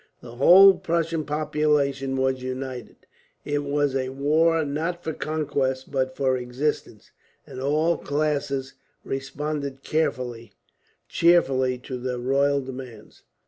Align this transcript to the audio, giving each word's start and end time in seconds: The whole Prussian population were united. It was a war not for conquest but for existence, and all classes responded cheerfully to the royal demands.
The 0.19 0.37
whole 0.37 0.79
Prussian 0.79 1.25
population 1.25 2.17
were 2.17 2.31
united. 2.31 2.95
It 3.45 3.63
was 3.63 3.95
a 3.95 4.09
war 4.09 4.65
not 4.65 5.03
for 5.03 5.13
conquest 5.13 5.91
but 5.91 6.15
for 6.15 6.35
existence, 6.37 7.11
and 7.45 7.61
all 7.61 7.99
classes 7.99 8.73
responded 9.03 9.83
cheerfully 9.83 10.53
to 11.77 11.97
the 11.99 12.17
royal 12.17 12.61
demands. 12.61 13.21